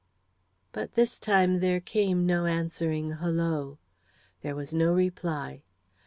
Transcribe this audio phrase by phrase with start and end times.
[0.71, 3.77] But this time there came no answering "Hollo!"
[4.41, 5.61] There was no reply.